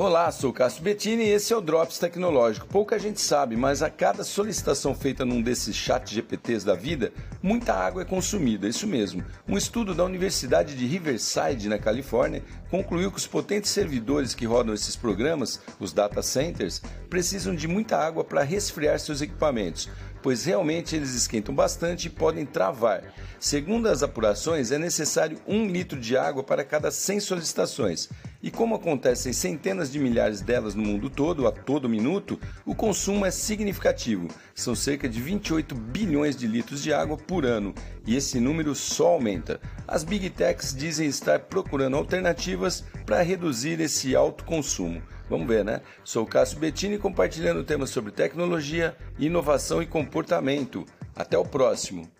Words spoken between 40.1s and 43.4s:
Techs dizem estar procurando alternativas para